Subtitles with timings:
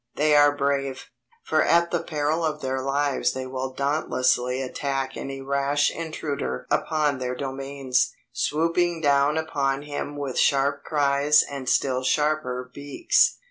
[0.15, 1.11] They are brave;
[1.43, 7.19] for at the peril of their lives they will dauntlessly attack any rash intruder upon
[7.19, 13.37] their domains, swooping down upon him with sharp cries and still sharper beaks.